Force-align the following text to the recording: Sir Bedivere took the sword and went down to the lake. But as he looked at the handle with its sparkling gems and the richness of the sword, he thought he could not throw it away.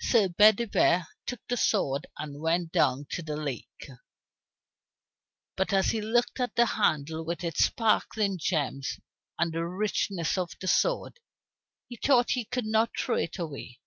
Sir 0.00 0.28
Bedivere 0.28 1.08
took 1.26 1.40
the 1.48 1.56
sword 1.56 2.06
and 2.16 2.40
went 2.40 2.70
down 2.70 3.06
to 3.10 3.20
the 3.20 3.36
lake. 3.36 3.88
But 5.56 5.72
as 5.72 5.90
he 5.90 6.00
looked 6.00 6.38
at 6.38 6.54
the 6.54 6.66
handle 6.66 7.24
with 7.24 7.42
its 7.42 7.64
sparkling 7.64 8.38
gems 8.38 9.00
and 9.40 9.52
the 9.52 9.64
richness 9.66 10.38
of 10.38 10.52
the 10.60 10.68
sword, 10.68 11.18
he 11.88 11.96
thought 11.96 12.30
he 12.30 12.44
could 12.44 12.64
not 12.66 12.96
throw 12.96 13.16
it 13.16 13.40
away. 13.40 13.80